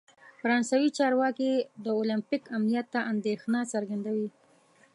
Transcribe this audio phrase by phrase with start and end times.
[0.39, 1.51] فرانسوي چارواکي
[1.83, 4.27] د اولمپیک امنیت ته اندیښنه څرګندوي.